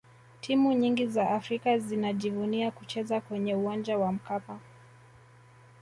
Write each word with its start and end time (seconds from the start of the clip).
timu 0.41 0.73
nyingi 0.73 1.07
za 1.07 1.29
afrika 1.29 1.77
zinajivunia 1.77 2.71
kucheza 2.71 3.21
kwenye 3.21 3.55
uwanja 3.55 3.97
wa 3.97 4.11
mkapa 4.11 4.59